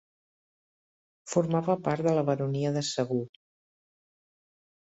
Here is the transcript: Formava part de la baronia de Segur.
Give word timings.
Formava 1.33 1.75
part 1.89 2.07
de 2.09 2.13
la 2.21 2.25
baronia 2.31 2.75
de 2.79 2.85
Segur. 2.89 3.23